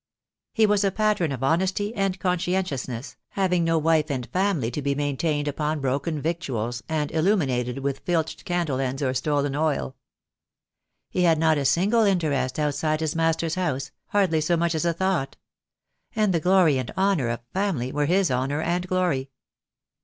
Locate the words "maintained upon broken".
4.95-6.19